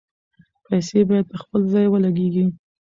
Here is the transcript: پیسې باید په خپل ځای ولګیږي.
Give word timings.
پیسې 0.65 0.99
باید 1.09 1.25
په 1.31 1.37
خپل 1.41 1.61
ځای 1.73 1.85
ولګیږي. 1.89 2.45